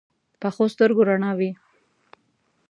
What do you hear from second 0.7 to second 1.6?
سترګو رڼا وي